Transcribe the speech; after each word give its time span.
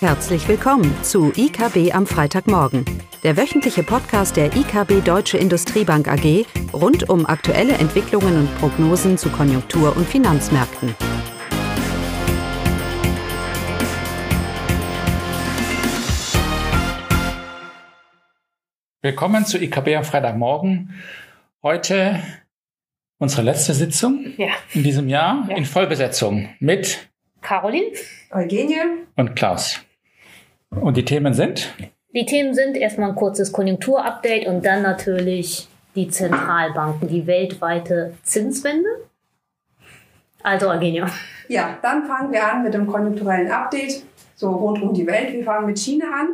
Herzlich 0.00 0.46
willkommen 0.48 0.92
zu 1.02 1.32
IKB 1.34 1.92
am 1.94 2.06
Freitagmorgen, 2.06 2.84
der 3.22 3.36
wöchentliche 3.36 3.82
Podcast 3.82 4.36
der 4.36 4.54
IKB 4.54 5.02
Deutsche 5.04 5.38
Industriebank 5.38 6.08
AG 6.08 6.44
rund 6.72 7.08
um 7.08 7.24
aktuelle 7.26 7.74
Entwicklungen 7.74 8.36
und 8.40 8.58
Prognosen 8.58 9.16
zu 9.16 9.30
Konjunktur- 9.30 9.96
und 9.96 10.06
Finanzmärkten. 10.06 10.94
Willkommen 19.02 19.44
zu 19.44 19.58
IKB 19.60 19.96
am 19.96 20.04
Freitagmorgen. 20.04 20.94
Heute 21.62 22.20
unsere 23.18 23.42
letzte 23.42 23.74
Sitzung 23.74 24.34
Ja. 24.36 24.48
in 24.74 24.82
diesem 24.82 25.08
Jahr 25.08 25.46
Ja. 25.48 25.56
in 25.56 25.64
Vollbesetzung 25.64 26.48
mit 26.60 27.08
Caroline. 27.46 27.92
Eugenie. 28.32 29.06
und 29.14 29.36
Klaus. 29.36 29.80
Und 30.70 30.96
die 30.96 31.04
Themen 31.04 31.32
sind? 31.32 31.72
Die 32.12 32.26
Themen 32.26 32.54
sind 32.54 32.76
erstmal 32.76 33.10
ein 33.10 33.14
kurzes 33.14 33.52
Konjunkturupdate 33.52 34.48
und 34.48 34.66
dann 34.66 34.82
natürlich 34.82 35.68
die 35.94 36.08
Zentralbanken, 36.08 37.06
die 37.06 37.28
weltweite 37.28 38.14
Zinswende. 38.24 38.88
Also 40.42 40.68
Eugenia. 40.70 41.08
Ja, 41.46 41.78
dann 41.82 42.06
fangen 42.06 42.32
wir 42.32 42.44
an 42.44 42.64
mit 42.64 42.74
dem 42.74 42.88
konjunkturellen 42.88 43.50
Update, 43.52 44.02
so 44.36 44.50
rund 44.50 44.82
um 44.82 44.92
die 44.92 45.06
Welt. 45.06 45.32
Wir 45.32 45.42
fangen 45.42 45.66
mit 45.66 45.78
China 45.78 46.04
an. 46.06 46.28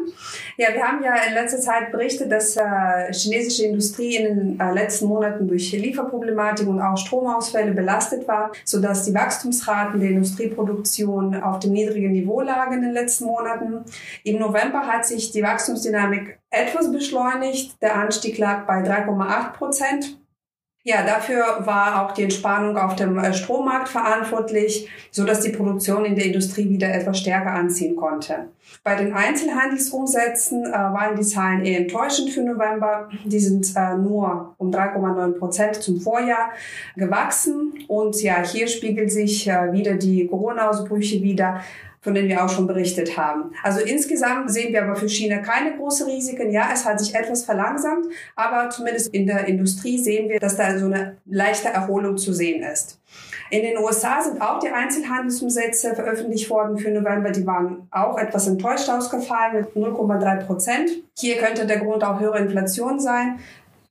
Ja, 0.57 0.75
wir 0.75 0.83
haben 0.83 1.03
ja 1.03 1.15
in 1.29 1.35
letzter 1.35 1.61
Zeit 1.61 1.93
berichtet, 1.93 2.31
dass 2.33 2.57
äh, 2.57 3.13
chinesische 3.13 3.65
Industrie 3.65 4.17
in 4.17 4.25
den 4.25 4.61
äh, 4.61 4.75
letzten 4.75 5.07
Monaten 5.07 5.47
durch 5.47 5.71
Lieferproblematik 5.71 6.67
und 6.67 6.81
auch 6.81 6.97
Stromausfälle 6.97 7.71
belastet 7.73 8.27
war, 8.27 8.51
sodass 8.65 9.05
die 9.05 9.15
Wachstumsraten 9.15 10.01
der 10.01 10.11
Industrieproduktion 10.11 11.41
auf 11.41 11.61
dem 11.61 11.73
niedrigen 11.73 12.11
Niveau 12.13 12.41
lagen 12.41 12.75
in 12.75 12.83
den 12.83 12.93
letzten 12.93 13.27
Monaten. 13.27 13.85
Im 14.25 14.39
November 14.41 14.81
hat 14.81 15.07
sich 15.07 15.31
die 15.31 15.43
Wachstumsdynamik 15.43 16.41
etwas 16.51 16.91
beschleunigt. 16.91 17.81
Der 17.81 17.95
Anstieg 17.97 18.37
lag 18.39 18.67
bei 18.67 18.83
3,8 18.83 19.53
Prozent. 19.53 20.22
Ja, 20.85 21.05
dafür 21.05 21.65
war 21.65 22.05
auch 22.05 22.13
die 22.13 22.25
Entspannung 22.25 22.77
auf 22.77 22.97
dem 22.97 23.17
äh, 23.17 23.33
Strommarkt 23.33 23.89
verantwortlich, 23.89 24.89
so 25.13 25.23
dass 25.25 25.41
die 25.41 25.51
Produktion 25.51 26.05
in 26.05 26.17
der 26.17 26.25
Industrie 26.25 26.69
wieder 26.69 26.93
etwas 26.93 27.21
stärker 27.21 27.53
anziehen 27.53 27.95
konnte. 27.95 28.49
Bei 28.83 28.97
den 28.97 29.13
Einzelhandelsumsätzen 29.13 30.67
äh, 30.67 30.73
waren 30.73 31.15
die 31.15 31.23
Zahlen 31.23 31.65
eher 31.65 31.79
enttäuschend 31.83 32.31
für 32.31 32.43
November. 32.43 33.09
Die 33.25 33.39
sind 33.39 33.73
äh, 33.77 33.95
nur 33.97 34.57
um 34.59 34.73
3,9 34.73 35.39
Prozent 35.39 35.77
zum 35.77 36.01
Vorjahr 36.01 36.51
gewachsen. 36.97 37.85
Und 37.87 38.21
ja, 38.21 38.43
hier 38.45 38.67
spiegelt 38.67 39.13
sich 39.13 39.47
äh, 39.47 39.73
wieder 39.73 39.95
die 39.95 40.27
Corona-Ausbrüche 40.27 41.23
wieder 41.23 41.61
von 42.03 42.15
denen 42.15 42.29
wir 42.29 42.45
auch 42.45 42.49
schon 42.49 42.67
berichtet 42.67 43.17
haben. 43.17 43.53
Also 43.63 43.81
insgesamt 43.81 44.51
sehen 44.51 44.73
wir 44.73 44.83
aber 44.83 44.97
für 44.97 45.09
China 45.09 45.39
keine 45.39 45.77
großen 45.77 46.07
Risiken. 46.07 46.51
Ja, 46.51 46.71
es 46.73 46.85
hat 46.85 46.99
sich 47.01 47.15
etwas 47.15 47.45
verlangsamt, 47.45 48.07
aber 48.35 48.69
zumindest 48.71 49.15
in 49.15 49.27
der 49.27 49.47
Industrie 49.47 49.99
sehen 49.99 50.29
wir, 50.29 50.41
dass 50.41 50.57
da 50.57 50.77
so 50.79 50.87
eine 50.87 51.17
leichte 51.25 51.69
Erholung 51.69 52.19
zu 52.19 52.33
sehen 52.33 52.63
ist. 52.65 52.99
In 53.51 53.63
den 53.63 53.79
USA 53.79 54.21
sind 54.23 54.41
auch 54.41 54.59
die 54.59 54.71
Einzelhandelsumsätze 54.71 55.95
veröffentlicht 55.95 56.49
worden 56.49 56.79
für 56.79 56.91
November. 56.91 57.31
Die 57.31 57.47
waren 57.47 57.87
auch 57.91 58.19
etwas 58.19 58.49
enttäuscht 58.49 58.89
ausgefallen 58.89 59.67
mit 59.75 59.77
0,3 59.77 60.47
Prozent. 60.47 60.91
Hier 61.19 61.37
könnte 61.37 61.67
der 61.67 61.79
Grund 61.79 62.03
auch 62.03 62.19
höhere 62.19 62.39
Inflation 62.39 62.99
sein 62.99 63.39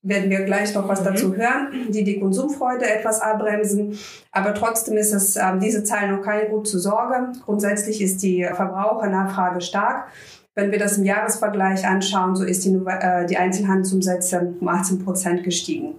werden 0.03 0.29
wir 0.29 0.43
gleich 0.45 0.73
noch 0.73 0.87
was 0.87 1.03
dazu 1.03 1.35
hören, 1.35 1.87
die 1.89 2.03
die 2.03 2.19
Konsumfreude 2.19 2.89
etwas 2.89 3.21
abbremsen. 3.21 3.97
Aber 4.31 4.53
trotzdem 4.53 4.97
ist 4.97 5.13
es 5.13 5.35
ähm, 5.35 5.59
diese 5.59 5.83
Zahl 5.83 6.11
noch 6.11 6.23
keine 6.23 6.49
gute 6.49 6.79
Sorge. 6.79 7.31
Grundsätzlich 7.45 8.01
ist 8.01 8.23
die 8.23 8.43
Verbrauchernachfrage 8.43 9.61
stark. 9.61 10.07
Wenn 10.55 10.71
wir 10.71 10.79
das 10.79 10.97
im 10.97 11.05
Jahresvergleich 11.05 11.87
anschauen, 11.87 12.35
so 12.35 12.43
ist 12.43 12.65
die, 12.65 12.73
äh, 12.85 13.25
die 13.25 13.37
Einzelhandelsumsätze 13.37 14.55
um 14.59 14.67
18 14.67 15.03
Prozent 15.03 15.43
gestiegen. 15.43 15.95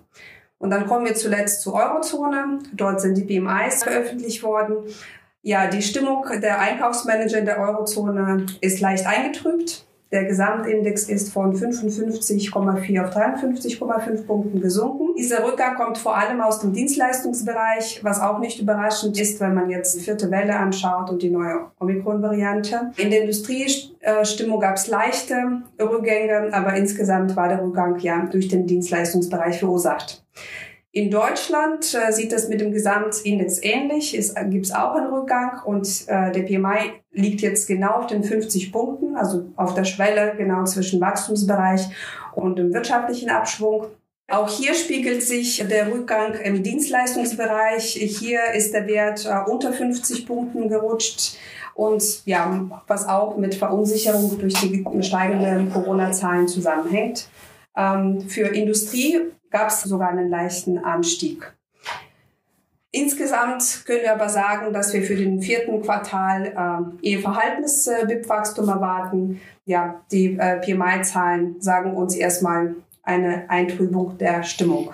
Und 0.58 0.70
dann 0.70 0.86
kommen 0.86 1.06
wir 1.06 1.14
zuletzt 1.14 1.62
zur 1.62 1.74
Eurozone. 1.74 2.58
Dort 2.72 3.00
sind 3.00 3.16
die 3.16 3.24
BMIs 3.24 3.82
veröffentlicht 3.82 4.42
worden. 4.42 4.76
Ja, 5.42 5.66
die 5.66 5.82
Stimmung 5.82 6.24
der 6.40 6.60
Einkaufsmanager 6.60 7.38
in 7.38 7.46
der 7.46 7.58
Eurozone 7.58 8.46
ist 8.60 8.80
leicht 8.80 9.06
eingetrübt. 9.06 9.86
Der 10.12 10.24
Gesamtindex 10.24 11.08
ist 11.08 11.32
von 11.32 11.56
55,4 11.56 13.02
auf 13.02 13.16
53,5 13.16 14.26
Punkten 14.26 14.60
gesunken. 14.60 15.14
Dieser 15.16 15.42
Rückgang 15.42 15.74
kommt 15.74 15.96
vor 15.96 16.14
allem 16.14 16.42
aus 16.42 16.60
dem 16.60 16.74
Dienstleistungsbereich, 16.74 18.00
was 18.04 18.20
auch 18.20 18.38
nicht 18.38 18.60
überraschend 18.60 19.18
ist, 19.18 19.40
wenn 19.40 19.54
man 19.54 19.70
jetzt 19.70 19.96
die 19.96 20.00
vierte 20.00 20.30
Welle 20.30 20.54
anschaut 20.54 21.08
und 21.08 21.22
die 21.22 21.30
neue 21.30 21.70
Omikron-Variante. 21.80 22.92
In 22.98 23.10
der 23.10 23.22
Industriestimmung 23.22 24.60
gab 24.60 24.76
es 24.76 24.86
leichte 24.86 25.62
Rückgänge, 25.80 26.50
aber 26.52 26.74
insgesamt 26.74 27.34
war 27.34 27.48
der 27.48 27.62
Rückgang 27.62 27.98
ja 28.00 28.26
durch 28.30 28.48
den 28.48 28.66
Dienstleistungsbereich 28.66 29.60
verursacht. 29.60 30.22
In 30.94 31.10
Deutschland 31.10 31.94
äh, 31.94 32.12
sieht 32.12 32.32
das 32.32 32.50
mit 32.50 32.60
dem 32.60 32.70
Gesamtindex 32.70 33.62
ähnlich. 33.62 34.16
Es 34.16 34.36
äh, 34.36 34.44
gibt 34.44 34.74
auch 34.74 34.94
einen 34.94 35.06
Rückgang 35.06 35.62
und 35.64 35.88
äh, 36.06 36.30
der 36.32 36.42
PMI 36.42 36.92
liegt 37.12 37.40
jetzt 37.40 37.66
genau 37.66 37.92
auf 37.92 38.08
den 38.08 38.22
50 38.22 38.70
Punkten, 38.70 39.16
also 39.16 39.46
auf 39.56 39.72
der 39.72 39.84
Schwelle 39.84 40.34
genau 40.36 40.64
zwischen 40.64 41.00
Wachstumsbereich 41.00 41.88
und 42.34 42.58
dem 42.58 42.74
wirtschaftlichen 42.74 43.30
Abschwung. 43.30 43.86
Auch 44.30 44.50
hier 44.50 44.74
spiegelt 44.74 45.22
sich 45.22 45.66
der 45.66 45.90
Rückgang 45.90 46.34
im 46.34 46.62
Dienstleistungsbereich. 46.62 47.94
Hier 47.94 48.52
ist 48.54 48.74
der 48.74 48.86
Wert 48.86 49.24
äh, 49.24 49.50
unter 49.50 49.72
50 49.72 50.26
Punkten 50.26 50.68
gerutscht. 50.68 51.38
Und 51.74 52.26
ja, 52.26 52.68
was 52.86 53.08
auch 53.08 53.38
mit 53.38 53.54
Verunsicherung 53.54 54.38
durch 54.38 54.54
die 54.54 54.84
steigenden 55.00 55.72
Corona-Zahlen 55.72 56.48
zusammenhängt. 56.48 57.28
Ähm, 57.74 58.20
für 58.28 58.48
Industrie 58.48 59.32
gab 59.52 59.68
es 59.68 59.82
sogar 59.82 60.08
einen 60.08 60.30
leichten 60.30 60.78
Anstieg. 60.78 61.52
Insgesamt 62.94 63.84
können 63.86 64.02
wir 64.02 64.12
aber 64.12 64.28
sagen, 64.28 64.72
dass 64.72 64.92
wir 64.92 65.02
für 65.02 65.16
den 65.16 65.40
vierten 65.40 65.80
Quartal 65.80 66.92
äh, 67.02 67.10
eher 67.10 67.20
verhaltenes 67.20 67.86
äh, 67.86 68.06
erwarten. 68.06 69.40
Ja, 69.64 70.02
die 70.10 70.36
äh, 70.38 70.60
PMI-Zahlen 70.60 71.60
sagen 71.60 71.94
uns 71.94 72.14
erstmal 72.14 72.74
eine 73.02 73.48
Eintrübung 73.48 74.18
der 74.18 74.42
Stimmung. 74.42 74.92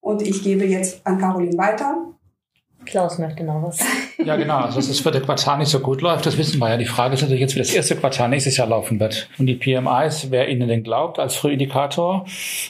Und 0.00 0.22
ich 0.22 0.42
gebe 0.42 0.64
jetzt 0.64 1.06
an 1.06 1.18
Caroline 1.18 1.58
weiter. 1.58 2.08
Klaus 2.88 3.18
möchte 3.18 3.44
noch 3.44 3.62
was. 3.62 3.78
Ja, 4.24 4.34
genau. 4.34 4.56
Also, 4.56 4.76
dass 4.76 4.88
das 4.88 4.98
vierte 4.98 5.20
Quartal 5.20 5.58
nicht 5.58 5.68
so 5.68 5.78
gut 5.78 6.02
läuft, 6.02 6.26
das 6.26 6.36
wissen 6.36 6.58
wir 6.58 6.68
ja. 6.68 6.76
Die 6.76 6.86
Frage 6.86 7.14
ist 7.14 7.22
natürlich 7.22 7.40
jetzt, 7.40 7.54
wie 7.54 7.60
das 7.60 7.72
erste 7.72 7.94
Quartal 7.94 8.28
nächstes 8.28 8.56
Jahr 8.56 8.66
laufen 8.66 8.98
wird. 8.98 9.28
Und 9.38 9.46
die 9.46 9.54
PMIs, 9.54 10.30
wer 10.30 10.48
ihnen 10.48 10.66
denn 10.68 10.82
glaubt, 10.82 11.20
als 11.20 11.36
Frühindikator, 11.36 12.26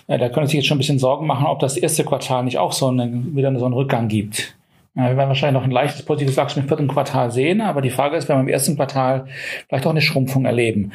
äh, 0.09 0.19
da 0.19 0.29
können 0.29 0.47
sich 0.47 0.57
jetzt 0.57 0.67
schon 0.67 0.77
ein 0.77 0.79
bisschen 0.79 0.99
Sorgen 0.99 1.27
machen, 1.27 1.47
ob 1.47 1.59
das 1.61 1.79
erste 1.79 2.05
Quartal 2.05 2.45
nicht 2.45 2.59
auch 2.59 2.73
so 2.73 2.89
einen, 2.89 3.35
wieder 3.35 3.59
so 3.59 3.65
einen 3.65 3.73
Rückgang 3.73 4.09
gibt. 4.09 4.55
Ja, 4.95 5.09
wir 5.09 5.17
werden 5.17 5.29
wahrscheinlich 5.29 5.59
noch 5.59 5.65
ein 5.65 5.71
leichtes 5.71 6.03
positives 6.03 6.37
Wachstum 6.37 6.65
im 6.65 6.69
vierten 6.69 6.89
Quartal 6.89 7.31
sehen, 7.31 7.63
aber 7.63 7.81
die 7.81 7.91
Frage 7.91 8.17
ist, 8.17 8.29
wenn 8.29 8.37
wir 8.37 8.43
im 8.43 8.49
ersten 8.49 8.77
Quartal 8.77 9.27
vielleicht 9.69 9.87
auch 9.87 9.91
eine 9.91 10.03
Schrumpfung 10.03 10.45
erleben. 10.45 10.93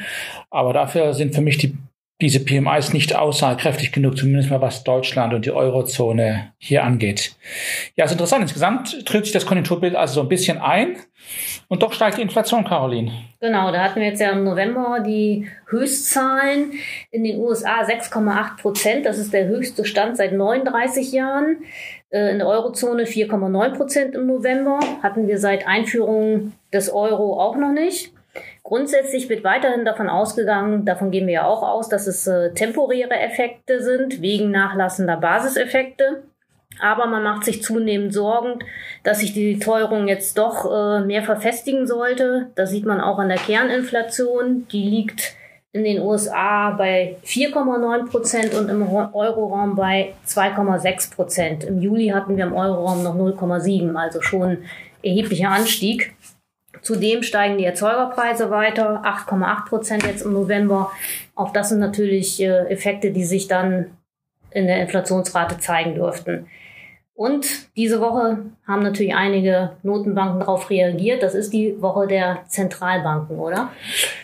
Aber 0.50 0.72
dafür 0.72 1.14
sind 1.14 1.34
für 1.34 1.40
mich 1.40 1.58
die 1.58 1.76
diese 2.20 2.40
PMIs 2.40 2.92
nicht 2.92 3.16
aussagekräftig 3.16 3.90
genug, 3.92 4.16
zumindest 4.16 4.50
mal 4.50 4.60
was 4.60 4.84
Deutschland 4.84 5.34
und 5.34 5.46
die 5.46 5.50
Eurozone 5.50 6.52
hier 6.58 6.84
angeht. 6.84 7.34
Ja, 7.96 8.04
ist 8.04 8.12
interessant. 8.12 8.42
Insgesamt 8.42 9.04
tritt 9.04 9.24
sich 9.24 9.32
das 9.32 9.46
Konjunkturbild 9.46 9.96
also 9.96 10.14
so 10.14 10.20
ein 10.20 10.28
bisschen 10.28 10.58
ein 10.58 10.96
und 11.68 11.82
doch 11.82 11.92
steigt 11.92 12.18
die 12.18 12.22
Inflation, 12.22 12.64
Caroline. 12.64 13.10
Genau, 13.40 13.72
da 13.72 13.82
hatten 13.82 14.00
wir 14.00 14.06
jetzt 14.06 14.20
ja 14.20 14.30
im 14.30 14.44
November 14.44 15.00
die 15.04 15.48
Höchstzahlen 15.68 16.72
in 17.10 17.24
den 17.24 17.38
USA 17.38 17.82
6,8 17.82 18.60
Prozent. 18.60 19.06
Das 19.06 19.18
ist 19.18 19.32
der 19.32 19.46
höchste 19.46 19.84
Stand 19.84 20.16
seit 20.16 20.32
39 20.32 21.12
Jahren. 21.12 21.56
Äh, 22.10 22.30
In 22.30 22.38
der 22.38 22.46
Eurozone 22.46 23.04
4,9 23.04 23.76
Prozent 23.76 24.14
im 24.14 24.26
November. 24.26 24.78
Hatten 25.02 25.26
wir 25.26 25.38
seit 25.38 25.66
Einführung 25.66 26.52
des 26.72 26.90
Euro 26.90 27.40
auch 27.40 27.56
noch 27.56 27.72
nicht. 27.72 28.13
Grundsätzlich 28.64 29.28
wird 29.28 29.44
weiterhin 29.44 29.84
davon 29.84 30.08
ausgegangen, 30.08 30.86
davon 30.86 31.10
gehen 31.10 31.26
wir 31.26 31.34
ja 31.34 31.46
auch 31.46 31.62
aus, 31.62 31.90
dass 31.90 32.06
es 32.06 32.26
äh, 32.26 32.54
temporäre 32.54 33.14
Effekte 33.14 33.82
sind, 33.82 34.22
wegen 34.22 34.50
nachlassender 34.50 35.18
Basiseffekte. 35.18 36.22
Aber 36.80 37.06
man 37.06 37.22
macht 37.22 37.44
sich 37.44 37.62
zunehmend 37.62 38.14
Sorgen, 38.14 38.58
dass 39.04 39.20
sich 39.20 39.34
die 39.34 39.58
Teuerung 39.58 40.08
jetzt 40.08 40.38
doch 40.38 40.64
äh, 40.64 41.04
mehr 41.04 41.22
verfestigen 41.22 41.86
sollte. 41.86 42.50
Das 42.54 42.70
sieht 42.70 42.86
man 42.86 43.02
auch 43.02 43.18
an 43.18 43.28
der 43.28 43.36
Kerninflation. 43.36 44.66
Die 44.72 44.82
liegt 44.82 45.36
in 45.72 45.84
den 45.84 46.00
USA 46.00 46.70
bei 46.70 47.16
4,9 47.26 48.08
Prozent 48.08 48.54
und 48.54 48.70
im 48.70 48.82
Euroraum 48.82 49.76
bei 49.76 50.14
2,6 50.26 51.14
Prozent. 51.14 51.64
Im 51.64 51.82
Juli 51.82 52.08
hatten 52.08 52.38
wir 52.38 52.44
im 52.44 52.54
Euroraum 52.54 53.02
noch 53.02 53.14
0,7, 53.14 53.94
also 53.94 54.22
schon 54.22 54.64
erheblicher 55.02 55.50
Anstieg. 55.50 56.14
Zudem 56.84 57.22
steigen 57.22 57.58
die 57.58 57.64
Erzeugerpreise 57.64 58.50
weiter, 58.50 59.02
8,8 59.04 59.68
Prozent 59.68 60.02
jetzt 60.04 60.22
im 60.22 60.34
November. 60.34 60.92
Auch 61.34 61.52
das 61.52 61.70
sind 61.70 61.80
natürlich 61.80 62.40
äh, 62.40 62.66
Effekte, 62.68 63.10
die 63.10 63.24
sich 63.24 63.48
dann 63.48 63.86
in 64.50 64.66
der 64.66 64.80
Inflationsrate 64.82 65.58
zeigen 65.58 65.94
dürften. 65.94 66.46
Und 67.16 67.46
diese 67.76 68.00
Woche 68.00 68.38
haben 68.66 68.82
natürlich 68.82 69.14
einige 69.14 69.70
Notenbanken 69.84 70.40
darauf 70.40 70.68
reagiert. 70.68 71.22
Das 71.22 71.34
ist 71.34 71.52
die 71.52 71.80
Woche 71.80 72.08
der 72.08 72.40
Zentralbanken, 72.48 73.38
oder? 73.38 73.70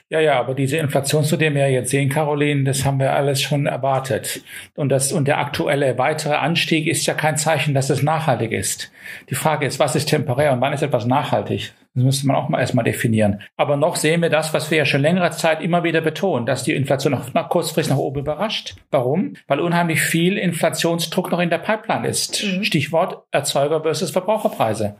Ja, 0.08 0.18
ja, 0.18 0.40
aber 0.40 0.54
diese 0.54 0.76
Inflation, 0.76 1.22
zu 1.22 1.36
der 1.36 1.54
wir 1.54 1.70
jetzt 1.70 1.90
sehen, 1.90 2.08
Caroline, 2.08 2.64
das 2.64 2.84
haben 2.84 2.98
wir 2.98 3.14
alles 3.14 3.40
schon 3.40 3.66
erwartet. 3.66 4.42
Und 4.74 4.88
das, 4.88 5.12
und 5.12 5.28
der 5.28 5.38
aktuelle 5.38 5.98
weitere 5.98 6.34
Anstieg 6.34 6.88
ist 6.88 7.06
ja 7.06 7.14
kein 7.14 7.36
Zeichen, 7.36 7.74
dass 7.74 7.90
es 7.90 8.02
nachhaltig 8.02 8.50
ist. 8.50 8.90
Die 9.30 9.36
Frage 9.36 9.66
ist, 9.66 9.78
was 9.78 9.94
ist 9.94 10.08
temporär 10.08 10.52
und 10.52 10.60
wann 10.60 10.72
ist 10.72 10.82
etwas 10.82 11.06
nachhaltig? 11.06 11.72
Das 11.94 12.04
müsste 12.04 12.26
man 12.28 12.36
auch 12.36 12.48
mal 12.48 12.60
erstmal 12.60 12.84
definieren. 12.84 13.40
Aber 13.56 13.76
noch 13.76 13.96
sehen 13.96 14.22
wir 14.22 14.30
das, 14.30 14.54
was 14.54 14.70
wir 14.70 14.78
ja 14.78 14.84
schon 14.84 15.00
längere 15.00 15.32
Zeit 15.32 15.60
immer 15.60 15.82
wieder 15.82 16.00
betonen, 16.00 16.46
dass 16.46 16.62
die 16.62 16.74
Inflation 16.74 17.12
noch, 17.12 17.34
noch 17.34 17.48
kurzfristig 17.48 17.90
nach 17.90 18.00
oben 18.00 18.20
überrascht. 18.20 18.76
Warum? 18.92 19.34
Weil 19.48 19.58
unheimlich 19.58 20.00
viel 20.00 20.38
Inflationsdruck 20.38 21.32
noch 21.32 21.40
in 21.40 21.50
der 21.50 21.58
Pipeline 21.58 22.06
ist. 22.06 22.44
Mhm. 22.44 22.62
Stichwort 22.62 23.24
Erzeuger 23.32 23.82
versus 23.82 24.12
Verbraucherpreise. 24.12 24.96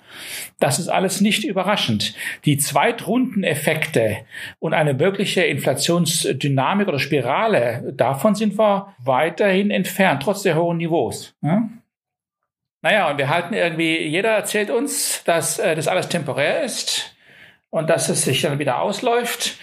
Das 0.59 0.81
ist 0.81 0.89
alles 0.89 1.21
nicht 1.21 1.45
überraschend. 1.45 2.15
Die 2.45 2.59
Zweitrundeneffekte 2.59 4.17
und 4.59 4.75
eine 4.75 4.99
wirkliche 4.99 5.43
Inflationsdynamik 5.43 6.89
oder 6.89 6.99
Spirale, 6.99 7.93
davon 7.97 8.35
sind 8.35 8.59
wir 8.59 8.95
weiterhin 8.99 9.71
entfernt, 9.71 10.25
trotz 10.25 10.43
der 10.43 10.57
hohen 10.57 10.79
Niveaus. 10.79 11.37
Ja? 11.41 11.69
Naja, 12.83 13.11
und 13.11 13.19
wir 13.19 13.29
halten 13.29 13.55
irgendwie, 13.55 13.99
jeder 13.99 14.31
erzählt 14.31 14.71
uns, 14.71 15.23
dass 15.25 15.59
äh, 15.59 15.75
das 15.75 15.89
alles 15.89 16.09
temporär 16.09 16.63
ist 16.63 17.15
und 17.69 17.91
dass 17.91 18.09
es 18.09 18.23
sich 18.23 18.41
dann 18.43 18.59
wieder 18.59 18.81
ausläuft. 18.81 19.59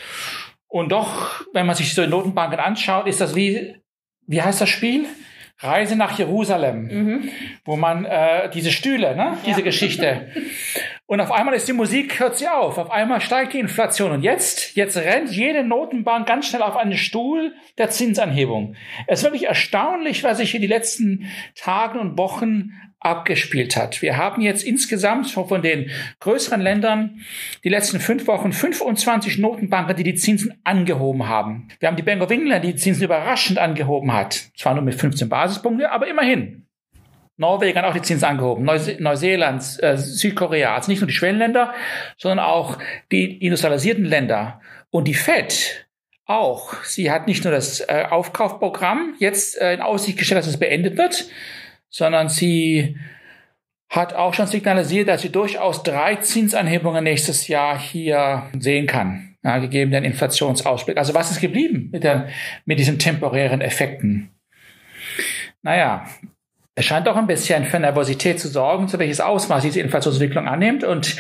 Und 0.68 0.92
doch, 0.92 1.46
wenn 1.54 1.66
man 1.66 1.76
sich 1.76 1.94
so 1.94 2.04
die 2.04 2.10
Notenbanken 2.10 2.60
anschaut, 2.60 3.08
ist 3.08 3.22
das 3.22 3.36
wie, 3.36 3.76
wie 4.28 4.42
heißt 4.42 4.62
das 4.62 4.70
Spiel? 4.70 5.08
Reise 5.60 5.96
nach 5.96 6.20
Jerusalem, 6.20 6.84
mhm. 6.84 7.30
wo 7.66 7.78
man 7.78 8.06
äh, 8.06 8.50
diese 8.52 8.72
Stühle, 8.72 9.16
ne, 9.16 9.40
diese 9.44 9.62
ja. 9.62 9.66
Geschichte. 9.66 10.28
Und 11.08 11.20
auf 11.20 11.32
einmal 11.32 11.56
ist 11.56 11.68
die 11.68 11.74
Musik, 11.74 12.20
hört 12.20 12.38
sie 12.38 12.48
auf. 12.48 12.78
Auf 12.78 12.92
einmal 12.92 13.22
steigt 13.22 13.54
die 13.54 13.60
Inflation. 13.60 14.12
Und 14.12 14.22
jetzt, 14.22 14.76
jetzt 14.76 14.98
rennt 14.98 15.32
jede 15.32 15.64
Notenbank 15.64 16.28
ganz 16.28 16.48
schnell 16.48 16.62
auf 16.62 16.76
einen 16.76 16.96
Stuhl 16.96 17.56
der 17.80 17.90
Zinsanhebung. 17.90 18.76
Es 19.08 19.20
ist 19.20 19.26
wirklich 19.26 19.48
erstaunlich, 19.48 20.24
was 20.24 20.38
sich 20.38 20.52
hier 20.52 20.60
die 20.60 20.68
letzten 20.68 21.28
Tage 21.56 21.98
und 21.98 22.20
Wochen 22.20 22.74
abgespielt 23.08 23.76
hat. 23.76 24.02
Wir 24.02 24.18
haben 24.18 24.42
jetzt 24.42 24.64
insgesamt 24.64 25.32
von 25.32 25.62
den 25.62 25.90
größeren 26.20 26.62
Ländern 26.62 27.22
die 27.64 27.70
letzten 27.70 28.00
fünf 28.00 28.28
Wochen 28.28 28.52
25 28.52 29.38
Notenbanken, 29.38 29.96
die 29.96 30.04
die 30.04 30.16
Zinsen 30.16 30.60
angehoben 30.64 31.28
haben. 31.28 31.70
Wir 31.80 31.88
haben 31.88 31.96
die 31.96 32.04
Bank 32.04 32.22
of 32.22 32.30
England, 32.30 32.64
die 32.64 32.74
die 32.74 32.80
Zinsen 32.80 33.04
überraschend 33.04 33.58
angehoben 33.58 34.14
hat. 34.14 34.50
Zwar 34.58 34.74
nur 34.74 34.84
mit 34.84 34.96
15 34.96 35.30
Basispunkten, 35.30 35.86
aber 35.86 36.08
immerhin. 36.08 36.68
Norwegen 37.38 37.78
hat 37.78 37.86
auch 37.86 37.94
die 37.94 38.02
Zinsen 38.02 38.28
angehoben, 38.28 38.66
Neuse 38.66 38.98
Neuseeland, 39.00 39.64
äh, 39.82 39.96
Südkorea, 39.98 40.76
also 40.76 40.92
nicht 40.92 41.02
nur 41.02 41.08
die 41.08 41.14
Schwellenländer, 41.14 41.74
sondern 42.18 42.40
auch 42.40 42.80
die 43.12 43.38
industrialisierten 43.46 44.06
Länder. 44.06 44.60
Und 44.90 45.08
die 45.08 45.14
Fed 45.14 45.88
auch. 46.26 46.84
Sie 46.84 47.10
hat 47.10 47.28
nicht 47.28 47.44
nur 47.44 47.54
das 47.54 47.80
äh, 47.80 48.06
Aufkaufprogramm 48.10 49.16
jetzt 49.20 49.60
äh, 49.60 49.74
in 49.74 49.82
Aussicht 49.82 50.18
gestellt, 50.18 50.40
dass 50.40 50.48
es 50.48 50.60
beendet 50.60 50.98
wird, 50.98 51.30
sondern 51.90 52.30
sie 52.30 52.98
hat 53.90 54.14
auch 54.14 54.34
schon 54.34 54.48
signalisiert, 54.48 55.08
dass 55.08 55.22
sie 55.22 55.32
durchaus 55.32 55.84
drei 55.84 56.16
Zinsanhebungen 56.16 57.04
nächstes 57.04 57.48
Jahr 57.48 57.80
hier 57.80 58.50
sehen 58.60 58.86
kann, 58.86 59.36
ja, 59.44 59.60
gegeben 59.60 59.92
den 59.92 60.04
Inflationsausblick. 60.04 60.98
Also 60.98 61.14
was 61.14 61.32
ist 61.32 61.40
geblieben 61.40 61.90
mit, 61.92 62.04
der, 62.04 62.28
mit 62.66 62.80
diesen 62.80 63.00
temporären 63.00 63.62
Effekten? 63.62 64.30
Naja, 65.62 66.06
es 66.76 66.86
scheint 66.86 67.08
auch 67.08 67.16
ein 67.16 67.26
bisschen 67.26 67.66
für 67.66 67.80
Nervosität 67.80 68.40
zu 68.40 68.50
sorgen, 68.50 68.88
zu 68.88 69.00
welches 69.00 69.20
Ausmaß 69.20 69.64
diese 69.64 69.80
Inflationsentwicklung 69.80 70.48
annimmt. 70.48 70.84
Und, 70.84 71.16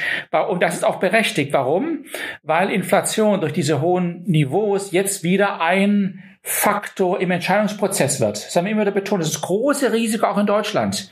und 0.49 0.61
das 0.61 0.75
ist 0.75 0.85
auch 0.85 0.99
berechtigt. 0.99 1.51
Warum? 1.51 2.05
Weil 2.43 2.69
Inflation 2.69 3.41
durch 3.41 3.53
diese 3.53 3.81
hohen 3.81 4.23
Niveaus 4.25 4.91
jetzt 4.91 5.23
wieder 5.23 5.59
ein 5.59 6.21
Faktor 6.49 7.19
im 7.19 7.29
Entscheidungsprozess 7.29 8.21
wird. 8.21 8.37
Das 8.37 8.55
haben 8.55 8.63
wir 8.63 8.71
immer 8.71 8.83
wieder 8.83 8.91
betont. 8.91 9.21
Das 9.21 9.27
ist 9.27 9.35
das 9.35 9.41
große 9.41 9.91
Risiko 9.91 10.27
auch 10.27 10.37
in 10.37 10.45
Deutschland, 10.45 11.11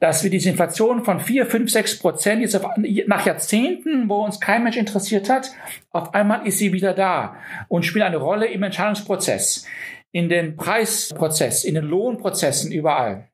dass 0.00 0.24
wir 0.24 0.30
diese 0.30 0.50
Inflation 0.50 1.04
von 1.04 1.20
vier, 1.20 1.46
fünf, 1.46 1.70
sechs 1.70 1.96
Prozent 1.96 2.42
jetzt 2.42 2.56
auf, 2.56 2.68
nach 3.06 3.24
Jahrzehnten, 3.24 4.08
wo 4.08 4.24
uns 4.24 4.40
kein 4.40 4.64
Mensch 4.64 4.76
interessiert 4.76 5.30
hat, 5.30 5.52
auf 5.92 6.12
einmal 6.12 6.44
ist 6.44 6.58
sie 6.58 6.72
wieder 6.72 6.92
da 6.92 7.36
und 7.68 7.84
spielt 7.84 8.04
eine 8.04 8.16
Rolle 8.16 8.46
im 8.46 8.64
Entscheidungsprozess, 8.64 9.64
in 10.10 10.28
den 10.28 10.56
Preisprozess, 10.56 11.62
in 11.62 11.76
den 11.76 11.84
Lohnprozessen 11.84 12.72
überall. 12.72 13.28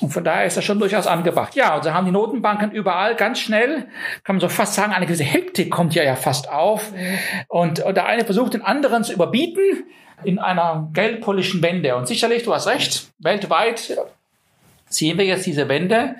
Und 0.00 0.14
von 0.14 0.24
daher 0.24 0.46
ist 0.46 0.56
das 0.56 0.64
schon 0.64 0.78
durchaus 0.78 1.06
angebracht. 1.06 1.54
Ja, 1.54 1.76
und 1.76 1.84
so 1.84 1.92
haben 1.92 2.06
die 2.06 2.12
Notenbanken 2.12 2.70
überall 2.70 3.14
ganz 3.14 3.40
schnell, 3.40 3.88
kann 4.24 4.36
man 4.36 4.40
so 4.40 4.48
fast 4.48 4.72
sagen, 4.72 4.94
eine 4.94 5.04
gewisse 5.04 5.24
Hektik 5.24 5.70
kommt 5.70 5.94
ja 5.94 6.02
ja 6.02 6.16
fast 6.16 6.50
auf. 6.50 6.94
Und, 7.48 7.80
und 7.80 7.94
der 7.94 8.06
eine 8.06 8.24
versucht 8.24 8.54
den 8.54 8.62
anderen 8.62 9.04
zu 9.04 9.12
überbieten 9.12 9.84
in 10.24 10.38
einer 10.38 10.88
geldpolitischen 10.92 11.62
Wende. 11.62 11.96
Und 11.96 12.06
sicherlich, 12.08 12.42
du 12.42 12.54
hast 12.54 12.66
recht, 12.66 13.10
weltweit 13.18 13.96
sehen 14.88 15.18
wir 15.18 15.24
jetzt 15.24 15.46
diese 15.46 15.68
Wende. 15.68 16.16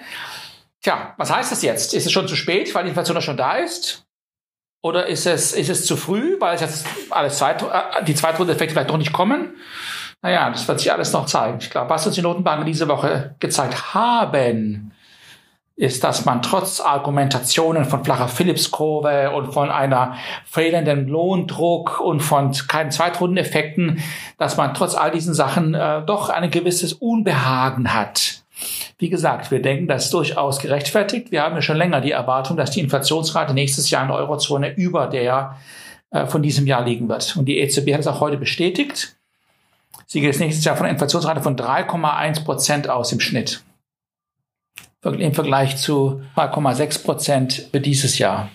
Tja, 0.82 1.14
was 1.16 1.32
heißt 1.32 1.52
das 1.52 1.62
jetzt? 1.62 1.94
Ist 1.94 2.06
es 2.06 2.12
schon 2.12 2.28
zu 2.28 2.36
spät, 2.36 2.74
weil 2.74 2.84
die 2.84 2.90
Inflation 2.90 3.20
schon 3.22 3.36
da 3.36 3.56
ist? 3.56 4.06
Oder 4.82 5.06
ist 5.06 5.26
es, 5.26 5.52
ist 5.52 5.68
es 5.68 5.84
zu 5.84 5.96
früh, 5.96 6.36
weil 6.38 6.58
jetzt 6.60 6.86
alles 7.10 7.38
Zweit, 7.38 7.62
äh, 7.62 8.04
die 8.04 8.14
Zweitrunde-Effekte 8.14 8.72
vielleicht 8.72 8.90
noch 8.90 8.98
nicht 8.98 9.12
kommen? 9.12 9.56
Naja, 10.22 10.48
das 10.50 10.68
wird 10.68 10.78
sich 10.78 10.92
alles 10.92 11.12
noch 11.12 11.26
zeigen. 11.26 11.58
Ich 11.60 11.70
glaube, 11.70 11.90
was 11.90 12.06
uns 12.06 12.14
die 12.14 12.22
Notenbanken 12.22 12.66
diese 12.66 12.88
Woche 12.88 13.34
gezeigt 13.40 13.94
haben, 13.94 14.92
ist, 15.76 16.02
dass 16.04 16.24
man 16.24 16.40
trotz 16.40 16.80
Argumentationen 16.80 17.84
von 17.84 18.02
flacher 18.02 18.28
Phillips-Kurve 18.28 19.30
und 19.32 19.52
von 19.52 19.70
einer 19.70 20.14
fehlenden 20.46 21.06
Lohndruck 21.06 22.00
und 22.00 22.20
von 22.20 22.52
keinen 22.66 22.90
Zweitrundeneffekten, 22.90 24.02
dass 24.38 24.56
man 24.56 24.72
trotz 24.72 24.94
all 24.94 25.10
diesen 25.10 25.34
Sachen 25.34 25.74
äh, 25.74 26.02
doch 26.06 26.30
ein 26.30 26.50
gewisses 26.50 26.94
Unbehagen 26.94 27.92
hat. 27.92 28.42
Wie 28.96 29.10
gesagt, 29.10 29.50
wir 29.50 29.60
denken, 29.60 29.86
das 29.86 30.06
ist 30.06 30.14
durchaus 30.14 30.60
gerechtfertigt. 30.60 31.30
Wir 31.30 31.42
haben 31.42 31.54
ja 31.54 31.60
schon 31.60 31.76
länger 31.76 32.00
die 32.00 32.12
Erwartung, 32.12 32.56
dass 32.56 32.70
die 32.70 32.80
Inflationsrate 32.80 33.52
nächstes 33.52 33.90
Jahr 33.90 34.02
in 34.02 34.08
der 34.08 34.16
Eurozone 34.16 34.74
über 34.74 35.06
der 35.08 35.56
äh, 36.10 36.24
von 36.24 36.42
diesem 36.42 36.66
Jahr 36.66 36.86
liegen 36.86 37.06
wird. 37.10 37.36
Und 37.36 37.44
die 37.44 37.58
EZB 37.58 37.92
hat 37.92 38.00
es 38.00 38.06
auch 38.06 38.20
heute 38.20 38.38
bestätigt. 38.38 39.14
Sie 40.06 40.22
geht 40.22 40.40
nächstes 40.40 40.64
Jahr 40.64 40.76
von 40.76 40.86
einer 40.86 40.94
Inflationsrate 40.94 41.42
von 41.42 41.54
3,1 41.54 42.44
Prozent 42.44 42.88
aus 42.88 43.12
im 43.12 43.20
Schnitt 43.20 43.62
im 45.14 45.34
Vergleich 45.34 45.76
zu 45.76 46.22
2,6 46.36 47.04
Prozent 47.04 47.68
für 47.70 47.80
dieses 47.80 48.18
Jahr. 48.18 48.50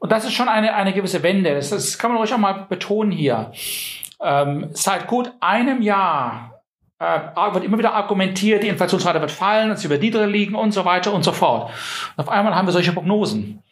Und 0.00 0.12
das 0.12 0.24
ist 0.24 0.34
schon 0.34 0.48
eine, 0.48 0.74
eine 0.74 0.92
gewisse 0.92 1.22
Wende. 1.22 1.54
Das, 1.54 1.70
das 1.70 1.98
kann 1.98 2.10
man 2.10 2.18
ruhig 2.18 2.32
auch 2.32 2.38
mal 2.38 2.66
betonen 2.68 3.12
hier. 3.12 3.52
Ähm, 4.22 4.68
seit 4.72 5.06
gut 5.06 5.32
einem 5.40 5.82
Jahr 5.82 6.62
äh, 6.98 7.04
wird 7.52 7.64
immer 7.64 7.78
wieder 7.78 7.94
argumentiert, 7.94 8.62
die 8.62 8.68
Inflationsrate 8.68 9.20
wird 9.20 9.30
fallen, 9.30 9.76
sie 9.76 9.90
wird 9.90 10.02
niedriger 10.02 10.26
liegen 10.26 10.54
und 10.54 10.72
so 10.72 10.84
weiter 10.84 11.12
und 11.12 11.22
so 11.22 11.32
fort. 11.32 11.70
Und 12.16 12.24
auf 12.24 12.28
einmal 12.28 12.54
haben 12.54 12.66
wir 12.66 12.72
solche 12.72 12.92
Prognosen. 12.92 13.62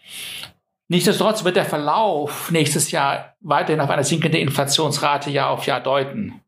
Nichtsdestotrotz 0.88 1.44
wird 1.44 1.56
der 1.56 1.64
Verlauf 1.64 2.50
nächstes 2.50 2.90
Jahr 2.90 3.34
weiterhin 3.40 3.80
auf 3.80 3.90
eine 3.90 4.04
sinkende 4.04 4.38
Inflationsrate 4.38 5.30
Jahr 5.30 5.50
auf 5.50 5.66
Jahr 5.66 5.80
deuten. 5.80 6.40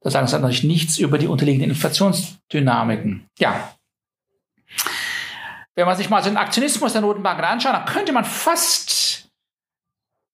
Das 0.00 0.14
sagen 0.14 0.26
sie 0.26 0.34
natürlich 0.34 0.64
nichts 0.64 0.98
über 0.98 1.18
die 1.18 1.26
unterliegenden 1.26 1.70
Inflationsdynamiken. 1.70 3.28
Ja, 3.38 3.72
wenn 5.76 5.86
man 5.86 5.96
sich 5.96 6.10
mal 6.10 6.22
so 6.22 6.30
den 6.30 6.38
Aktionismus 6.38 6.92
der 6.92 7.02
Notenbanken 7.02 7.44
anschaut, 7.44 7.74
dann 7.74 7.84
könnte 7.84 8.12
man 8.12 8.24
fast, 8.24 9.28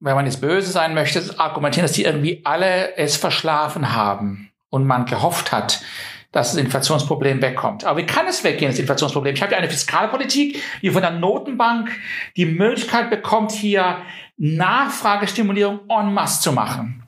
wenn 0.01 0.15
man 0.15 0.25
jetzt 0.25 0.41
böse 0.41 0.71
sein 0.71 0.95
möchte, 0.95 1.23
argumentieren, 1.39 1.85
dass 1.85 1.93
die 1.93 2.05
irgendwie 2.05 2.41
alle 2.45 2.97
es 2.97 3.17
verschlafen 3.17 3.93
haben 3.93 4.51
und 4.71 4.87
man 4.87 5.05
gehofft 5.05 5.51
hat, 5.51 5.83
dass 6.31 6.53
das 6.53 6.61
Inflationsproblem 6.61 7.43
wegkommt. 7.43 7.85
Aber 7.85 7.99
wie 7.99 8.07
kann 8.07 8.27
es 8.29 8.45
weggehen, 8.45 8.71
das 8.71 8.79
Inflationsproblem? 8.79 9.35
Ich 9.35 9.43
habe 9.43 9.53
ja 9.53 9.59
eine 9.59 9.69
Fiskalpolitik, 9.69 10.63
die 10.81 10.91
von 10.91 11.03
der 11.03 11.11
Notenbank 11.11 11.91
die 12.37 12.47
Möglichkeit 12.47 13.11
bekommt, 13.11 13.51
hier 13.51 13.99
Nachfragestimulierung 14.39 15.81
en 15.89 16.15
masse 16.15 16.41
zu 16.41 16.53
machen. 16.53 17.03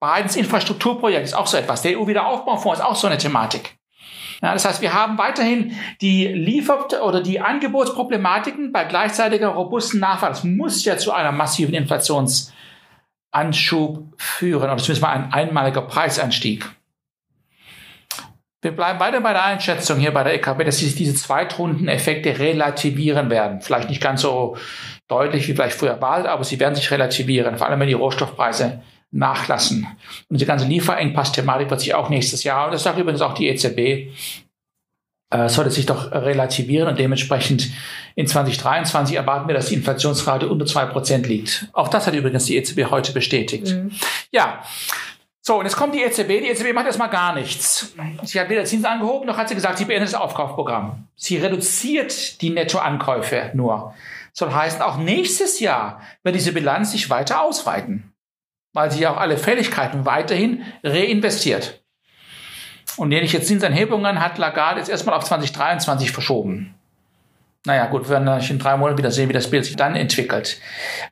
Bidens 0.00 0.36
Infrastrukturprojekt 0.36 1.24
ist 1.24 1.34
auch 1.34 1.46
so 1.46 1.56
etwas. 1.56 1.82
Der 1.82 1.98
EU-Wiederaufbaufonds 1.98 2.78
ist 2.78 2.84
auch 2.84 2.96
so 2.96 3.08
eine 3.08 3.18
Thematik. 3.18 3.76
Ja, 4.42 4.52
das 4.54 4.64
heißt, 4.64 4.82
wir 4.82 4.92
haben 4.92 5.18
weiterhin 5.18 5.76
die 6.00 6.26
Liefer- 6.26 7.04
oder 7.04 7.22
die 7.22 7.40
Angebotsproblematiken 7.40 8.72
bei 8.72 8.82
gleichzeitiger 8.84 9.48
robusten 9.48 10.00
Nachfrage. 10.00 10.32
Das 10.32 10.42
muss 10.42 10.84
ja 10.84 10.98
zu 10.98 11.12
einer 11.12 11.30
massiven 11.30 11.74
Inflationsanschub 11.74 12.52
führen, 14.16 14.64
oder 14.64 14.76
zumindest 14.78 15.02
mal 15.02 15.12
ein 15.12 15.32
einmaliger 15.32 15.82
Preisanstieg. 15.82 16.68
Wir 18.62 18.72
bleiben 18.72 18.98
weiter 18.98 19.20
bei 19.20 19.32
der 19.32 19.44
Einschätzung 19.44 19.98
hier 19.98 20.12
bei 20.12 20.24
der 20.24 20.34
EKB, 20.34 20.64
dass 20.64 20.78
sich 20.78 20.96
diese 20.96 21.14
Zweitrundeneffekte 21.14 22.40
relativieren 22.40 23.30
werden. 23.30 23.60
Vielleicht 23.60 23.88
nicht 23.90 24.02
ganz 24.02 24.22
so 24.22 24.56
deutlich 25.06 25.46
wie 25.46 25.54
vielleicht 25.54 25.76
früher 25.76 25.94
bald, 25.94 26.26
aber 26.26 26.42
sie 26.42 26.58
werden 26.58 26.74
sich 26.74 26.90
relativieren, 26.90 27.58
vor 27.58 27.68
allem 27.68 27.78
wenn 27.78 27.88
die 27.88 27.94
Rohstoffpreise 27.94 28.82
nachlassen. 29.12 29.86
Und 30.28 30.40
die 30.40 30.46
ganze 30.46 30.66
Lieferengpass-Thematik 30.66 31.70
wird 31.70 31.80
sich 31.80 31.94
auch 31.94 32.08
nächstes 32.08 32.42
Jahr, 32.44 32.66
und 32.66 32.72
das 32.72 32.82
sagt 32.82 32.98
übrigens 32.98 33.20
auch 33.20 33.34
die 33.34 33.46
EZB, 33.48 34.10
äh, 35.32 35.48
sollte 35.48 35.70
sich 35.70 35.86
doch 35.86 36.12
relativieren 36.12 36.88
und 36.88 36.98
dementsprechend 36.98 37.70
in 38.14 38.26
2023 38.26 39.16
erwarten 39.16 39.48
wir, 39.48 39.54
dass 39.54 39.66
die 39.66 39.74
Inflationsrate 39.74 40.48
unter 40.48 40.66
zwei 40.66 40.84
Prozent 40.86 41.26
liegt. 41.26 41.68
Auch 41.72 41.88
das 41.88 42.06
hat 42.06 42.14
übrigens 42.14 42.44
die 42.46 42.56
EZB 42.56 42.90
heute 42.90 43.12
bestätigt. 43.12 43.68
Mhm. 43.68 43.92
Ja. 44.30 44.62
So, 45.40 45.58
und 45.58 45.64
jetzt 45.64 45.76
kommt 45.76 45.94
die 45.94 46.02
EZB. 46.02 46.28
Die 46.28 46.50
EZB 46.50 46.72
macht 46.72 46.86
erstmal 46.86 47.10
gar 47.10 47.34
nichts. 47.34 47.94
Sie 48.22 48.38
hat 48.38 48.48
weder 48.48 48.64
Zinsen 48.64 48.86
angehoben, 48.86 49.26
noch 49.26 49.36
hat 49.36 49.48
sie 49.48 49.56
gesagt, 49.56 49.78
sie 49.78 49.86
beendet 49.86 50.12
das 50.12 50.20
Aufkaufprogramm. 50.20 51.08
Sie 51.16 51.38
reduziert 51.38 52.40
die 52.42 52.50
Nettoankäufe 52.50 53.50
nur. 53.54 53.94
Soll 54.32 54.52
heißen, 54.52 54.80
auch 54.82 54.98
nächstes 54.98 55.58
Jahr 55.58 56.00
wird 56.22 56.36
diese 56.36 56.52
Bilanz 56.52 56.92
sich 56.92 57.10
weiter 57.10 57.42
ausweiten. 57.42 58.11
Weil 58.72 58.90
sie 58.90 59.06
auch 59.06 59.16
alle 59.16 59.36
Fälligkeiten 59.36 60.06
weiterhin 60.06 60.62
reinvestiert. 60.82 61.82
Und 62.96 63.12
ähnliche 63.12 63.40
Zinsanhebungen 63.40 64.20
hat 64.20 64.38
Lagarde 64.38 64.80
jetzt 64.80 64.90
erstmal 64.90 65.16
auf 65.16 65.24
2023 65.24 66.10
verschoben. 66.10 66.74
Naja, 67.64 67.86
gut, 67.86 68.08
wir 68.08 68.10
werden 68.10 68.40
in 68.40 68.58
drei 68.58 68.76
Monaten 68.76 68.98
wieder 68.98 69.12
sehen, 69.12 69.28
wie 69.28 69.34
das 69.34 69.48
Bild 69.48 69.64
sich 69.64 69.76
dann 69.76 69.94
entwickelt. 69.94 70.58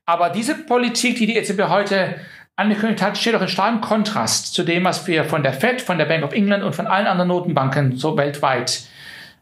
Aber 0.05 0.31
diese 0.31 0.57
Politik, 0.57 1.17
die 1.17 1.27
die 1.27 1.37
EZB 1.37 1.69
heute 1.69 2.17
angekündigt 2.57 3.03
hat, 3.03 3.17
steht 3.17 3.35
auch 3.35 3.43
in 3.43 3.49
starkem 3.49 3.81
Kontrast 3.81 4.53
zu 4.53 4.65
dem, 4.65 4.85
was 4.85 5.07
wir 5.07 5.25
von 5.25 5.43
der 5.43 5.53
Fed, 5.53 5.81
von 5.81 5.97
der 5.97 6.07
Bank 6.07 6.25
of 6.25 6.33
England 6.33 6.65
und 6.65 6.75
von 6.75 6.87
allen 6.87 7.07
anderen 7.07 7.29
Notenbanken 7.29 7.97
so 7.97 8.17
weltweit, 8.17 8.83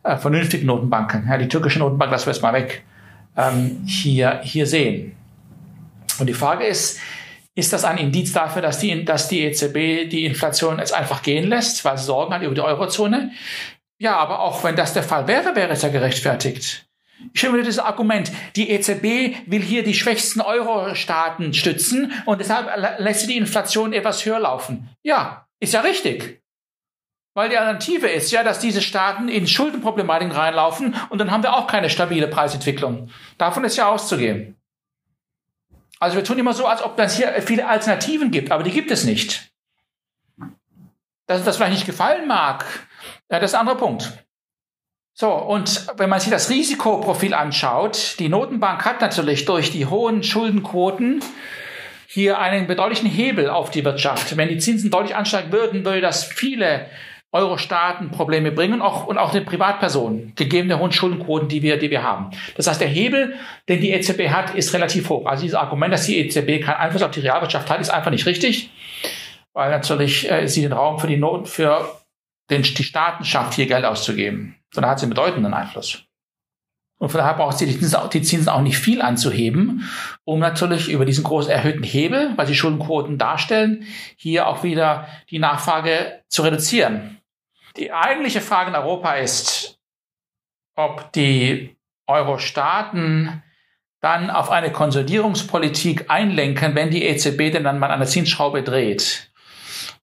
äh, 0.04 0.16
vernünftigen 0.16 0.66
Notenbanken, 0.66 1.26
ja, 1.28 1.38
die 1.38 1.48
türkische 1.48 1.78
Notenbank, 1.78 2.12
lassen 2.12 2.26
wir 2.26 2.32
jetzt 2.34 2.42
mal 2.42 2.52
weg, 2.52 2.84
ähm, 3.36 3.82
hier, 3.86 4.40
hier 4.42 4.66
sehen. 4.66 5.16
Und 6.20 6.26
die 6.26 6.34
Frage 6.34 6.64
ist, 6.64 7.00
ist 7.58 7.72
das 7.72 7.84
ein 7.84 7.98
Indiz 7.98 8.32
dafür, 8.32 8.62
dass 8.62 8.78
die, 8.78 9.04
dass 9.04 9.26
die 9.26 9.42
EZB 9.42 10.08
die 10.08 10.26
Inflation 10.26 10.78
jetzt 10.78 10.94
einfach 10.94 11.22
gehen 11.22 11.48
lässt, 11.48 11.84
weil 11.84 11.98
sie 11.98 12.04
Sorgen 12.04 12.32
hat 12.32 12.42
über 12.42 12.54
die 12.54 12.60
Eurozone? 12.60 13.32
Ja, 13.98 14.16
aber 14.16 14.40
auch 14.40 14.62
wenn 14.62 14.76
das 14.76 14.94
der 14.94 15.02
Fall 15.02 15.26
wäre, 15.26 15.56
wäre 15.56 15.72
es 15.72 15.82
ja 15.82 15.88
gerechtfertigt. 15.88 16.86
Ich 17.32 17.42
höre 17.42 17.56
dieses 17.56 17.80
Argument, 17.80 18.30
die 18.54 18.70
EZB 18.70 19.38
will 19.46 19.60
hier 19.60 19.82
die 19.82 19.94
schwächsten 19.94 20.40
Euro-Staaten 20.40 21.52
stützen 21.52 22.12
und 22.26 22.40
deshalb 22.40 22.70
lässt 23.00 23.22
sie 23.22 23.26
die 23.26 23.36
Inflation 23.36 23.92
etwas 23.92 24.24
höher 24.24 24.38
laufen. 24.38 24.88
Ja, 25.02 25.48
ist 25.58 25.74
ja 25.74 25.80
richtig. 25.80 26.40
Weil 27.34 27.48
die 27.48 27.58
Alternative 27.58 28.06
ist 28.06 28.30
ja, 28.30 28.44
dass 28.44 28.60
diese 28.60 28.82
Staaten 28.82 29.28
in 29.28 29.48
Schuldenproblematiken 29.48 30.32
reinlaufen 30.32 30.94
und 31.10 31.18
dann 31.18 31.32
haben 31.32 31.42
wir 31.42 31.56
auch 31.56 31.66
keine 31.66 31.90
stabile 31.90 32.28
Preisentwicklung. 32.28 33.10
Davon 33.36 33.64
ist 33.64 33.76
ja 33.76 33.88
auszugehen. 33.88 34.57
Also 36.00 36.16
wir 36.16 36.24
tun 36.24 36.38
immer 36.38 36.54
so, 36.54 36.66
als 36.66 36.82
ob 36.82 36.98
es 36.98 37.16
hier 37.16 37.32
viele 37.42 37.66
Alternativen 37.66 38.30
gibt, 38.30 38.50
aber 38.52 38.62
die 38.62 38.70
gibt 38.70 38.90
es 38.90 39.04
nicht. 39.04 39.50
Dass 41.26 41.44
das 41.44 41.56
vielleicht 41.56 41.72
nicht 41.72 41.86
gefallen 41.86 42.26
mag, 42.26 42.64
ja, 43.30 43.38
das 43.40 43.50
ist 43.50 43.54
ein 43.54 43.60
anderer 43.60 43.76
Punkt. 43.76 44.12
So, 45.12 45.32
und 45.32 45.88
wenn 45.96 46.08
man 46.08 46.20
sich 46.20 46.30
das 46.30 46.48
Risikoprofil 46.48 47.34
anschaut, 47.34 48.16
die 48.20 48.28
Notenbank 48.28 48.84
hat 48.84 49.00
natürlich 49.00 49.44
durch 49.44 49.72
die 49.72 49.86
hohen 49.86 50.22
Schuldenquoten 50.22 51.22
hier 52.06 52.38
einen 52.38 52.68
bedeutlichen 52.68 53.08
Hebel 53.08 53.50
auf 53.50 53.70
die 53.70 53.84
Wirtschaft. 53.84 54.36
Wenn 54.36 54.48
die 54.48 54.58
Zinsen 54.58 54.90
deutlich 54.90 55.16
ansteigen 55.16 55.50
würden, 55.50 55.84
würde 55.84 56.00
das 56.00 56.24
viele 56.24 56.86
Euro-Staaten 57.30 58.10
Probleme 58.10 58.52
bringen 58.52 58.80
auch, 58.80 59.06
und 59.06 59.18
auch 59.18 59.32
den 59.32 59.44
Privatpersonen, 59.44 60.34
gegeben 60.34 60.68
der 60.68 60.78
hohen 60.78 60.92
Schuldenquoten, 60.92 61.48
die 61.48 61.62
wir, 61.62 61.76
die 61.76 61.90
wir 61.90 62.02
haben. 62.02 62.30
Das 62.56 62.66
heißt, 62.66 62.80
der 62.80 62.88
Hebel, 62.88 63.34
den 63.68 63.80
die 63.80 63.90
EZB 63.90 64.30
hat, 64.30 64.54
ist 64.54 64.72
relativ 64.72 65.10
hoch. 65.10 65.26
Also 65.26 65.42
dieses 65.42 65.58
Argument, 65.58 65.92
dass 65.92 66.06
die 66.06 66.18
EZB 66.18 66.64
keinen 66.64 66.76
Einfluss 66.76 67.02
auf 67.02 67.10
die 67.10 67.20
Realwirtschaft 67.20 67.68
hat, 67.68 67.80
ist 67.80 67.90
einfach 67.90 68.10
nicht 68.10 68.24
richtig, 68.24 68.70
weil 69.52 69.70
natürlich 69.70 70.30
äh, 70.30 70.46
sie 70.48 70.62
den 70.62 70.72
Raum 70.72 70.98
für 70.98 71.06
die 71.06 71.18
Not, 71.18 71.48
für 71.48 72.00
den, 72.50 72.62
die 72.62 72.84
Staaten 72.84 73.24
schafft, 73.24 73.54
hier 73.54 73.66
Geld 73.66 73.84
auszugeben. 73.84 74.56
Sondern 74.72 74.90
hat 74.90 74.98
sie 74.98 75.04
einen 75.04 75.10
bedeutenden 75.10 75.52
Einfluss. 75.52 76.04
Und 76.98 77.10
von 77.10 77.18
daher 77.18 77.34
braucht 77.34 77.58
sie 77.58 77.66
die 77.66 77.78
Zinsen, 77.78 78.10
die 78.12 78.22
Zinsen 78.22 78.48
auch 78.48 78.60
nicht 78.60 78.78
viel 78.78 79.02
anzuheben, 79.02 79.88
um 80.24 80.40
natürlich 80.40 80.88
über 80.88 81.04
diesen 81.04 81.24
großen 81.24 81.50
erhöhten 81.50 81.84
Hebel, 81.84 82.32
weil 82.36 82.46
sie 82.46 82.56
Schuldenquoten 82.56 83.18
darstellen, 83.18 83.84
hier 84.16 84.48
auch 84.48 84.64
wieder 84.64 85.06
die 85.30 85.38
Nachfrage 85.38 86.20
zu 86.28 86.42
reduzieren. 86.42 87.17
Die 87.78 87.92
eigentliche 87.92 88.40
Frage 88.40 88.70
in 88.70 88.76
Europa 88.76 89.14
ist, 89.14 89.78
ob 90.74 91.12
die 91.12 91.76
Euro-Staaten 92.06 93.42
dann 94.00 94.30
auf 94.30 94.50
eine 94.50 94.72
Konsolidierungspolitik 94.72 96.10
einlenken, 96.10 96.74
wenn 96.74 96.90
die 96.90 97.04
EZB 97.04 97.52
denn 97.52 97.64
dann 97.64 97.78
mal 97.78 97.90
eine 97.90 98.06
Zinsschraube 98.06 98.62
dreht. 98.62 99.30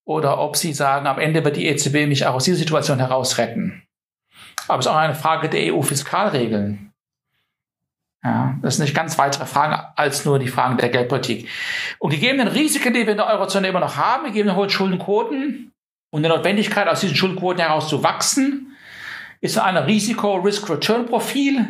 Oder 0.04 0.40
ob 0.40 0.56
sie 0.56 0.74
sagen, 0.74 1.08
am 1.08 1.20
Ende 1.20 1.44
wird 1.44 1.58
die 1.58 1.66
EZB 1.68 2.08
mich 2.08 2.26
auch 2.26 2.36
aus 2.36 2.44
dieser 2.46 2.58
Situation 2.58 3.00
herausretten. 3.00 3.84
Aber 4.68 4.80
es 4.80 4.86
ist 4.86 4.92
auch 4.92 4.98
eine 4.98 5.16
Frage 5.16 5.50
der 5.50 5.74
EU-Fiskalregeln. 5.74 6.94
Ja, 8.24 8.58
das 8.62 8.78
sind 8.78 8.86
nicht 8.86 8.96
ganz 8.96 9.18
weitere 9.18 9.46
Fragen 9.46 9.80
als 9.96 10.26
nur 10.26 10.40
die 10.40 10.48
Fragen 10.48 10.78
der 10.78 10.90
Geldpolitik. 10.90 11.48
Und 12.00 12.10
gegebenen 12.10 12.48
Risiken, 12.48 12.94
die 12.94 13.06
wir 13.06 13.12
in 13.12 13.18
der 13.18 13.28
Eurozone 13.28 13.68
immer 13.68 13.80
noch 13.80 13.98
haben, 13.98 14.26
gegebenen 14.26 14.56
hohen 14.56 14.70
Schuldenquoten, 14.70 15.75
und 16.16 16.24
die 16.24 16.30
Notwendigkeit, 16.30 16.88
aus 16.88 17.02
diesen 17.02 17.18
Schuldenquoten 17.18 17.60
heraus 17.60 17.90
zu 17.90 18.02
wachsen, 18.02 18.74
ist 19.42 19.58
ein 19.58 19.76
Risiko-Risk-Return-Profil. 19.76 21.68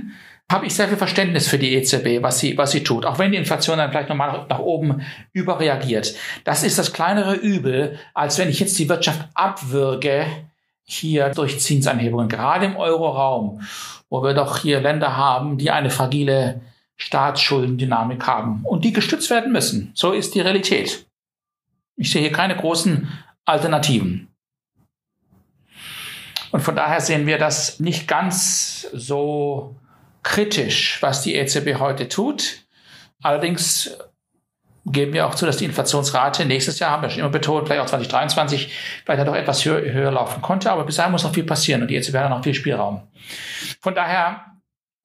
Habe 0.51 0.67
ich 0.67 0.75
sehr 0.75 0.87
viel 0.87 0.97
Verständnis 0.97 1.47
für 1.47 1.57
die 1.57 1.73
EZB, 1.73 2.21
was 2.21 2.37
sie, 2.37 2.55
was 2.55 2.69
sie 2.69 2.83
tut, 2.83 3.07
auch 3.07 3.17
wenn 3.17 3.31
die 3.31 3.39
Inflation 3.39 3.79
dann 3.79 3.89
vielleicht 3.89 4.09
nochmal 4.09 4.45
nach 4.47 4.59
oben 4.59 5.01
überreagiert. 5.33 6.13
Das 6.43 6.61
ist 6.61 6.77
das 6.77 6.93
kleinere 6.93 7.33
Übel, 7.33 7.97
als 8.13 8.37
wenn 8.37 8.49
ich 8.49 8.59
jetzt 8.59 8.77
die 8.77 8.87
Wirtschaft 8.87 9.27
abwürge, 9.33 10.27
hier 10.83 11.29
durch 11.29 11.59
Zinsanhebungen, 11.59 12.29
gerade 12.29 12.67
im 12.67 12.75
Euroraum, 12.75 13.61
wo 14.11 14.21
wir 14.21 14.35
doch 14.35 14.59
hier 14.59 14.79
Länder 14.79 15.17
haben, 15.17 15.57
die 15.57 15.71
eine 15.71 15.89
fragile 15.89 16.61
Staatsschuldendynamik 16.97 18.27
haben 18.27 18.63
und 18.63 18.85
die 18.85 18.93
gestützt 18.93 19.31
werden 19.31 19.51
müssen. 19.51 19.89
So 19.95 20.11
ist 20.11 20.35
die 20.35 20.41
Realität. 20.41 21.07
Ich 21.95 22.11
sehe 22.11 22.21
hier 22.21 22.31
keine 22.31 22.55
großen 22.55 23.07
Alternativen. 23.45 24.34
Und 26.55 26.61
von 26.61 26.77
daher 26.77 27.01
sehen 27.01 27.27
wir 27.27 27.37
das 27.37 27.81
nicht 27.81 28.07
ganz 28.07 28.87
so 28.93 29.75
kritisch, 30.23 31.01
was 31.01 31.21
die 31.21 31.35
EZB 31.35 31.79
heute 31.79 32.07
tut. 32.07 32.59
Allerdings 33.21 33.97
geben 34.85 35.11
wir 35.11 35.27
auch 35.27 35.35
zu, 35.35 35.45
dass 35.45 35.57
die 35.57 35.65
Inflationsrate 35.65 36.45
nächstes 36.45 36.79
Jahr, 36.79 36.91
haben 36.91 37.03
wir 37.03 37.09
schon 37.09 37.19
immer 37.19 37.29
betont, 37.29 37.67
vielleicht 37.67 37.81
auch 37.81 37.89
2023, 37.89 38.73
vielleicht 39.03 39.27
doch 39.27 39.35
etwas 39.35 39.65
höher, 39.65 39.81
höher 39.81 40.11
laufen 40.11 40.41
konnte. 40.41 40.71
Aber 40.71 40.85
bis 40.85 40.95
dahin 40.95 41.11
muss 41.11 41.25
noch 41.25 41.33
viel 41.33 41.43
passieren 41.43 41.81
und 41.81 41.89
die 41.89 41.97
EZB 41.97 42.15
hat 42.15 42.29
noch 42.29 42.41
viel 42.41 42.53
Spielraum. 42.53 43.05
Von 43.81 43.93
daher 43.93 44.54